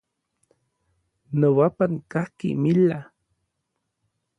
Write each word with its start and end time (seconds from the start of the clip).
Nobapan 1.39 1.93
kajki 2.11 2.49
mila. 2.63 2.99